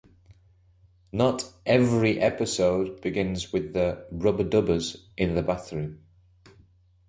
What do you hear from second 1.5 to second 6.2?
"every" episode begins with the Rubbadubbers in the bathroom.